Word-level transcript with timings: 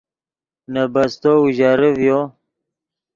نے 0.71 0.83
بستو 0.93 1.31
اوژرے 1.41 1.89
ڤیو 1.97 2.19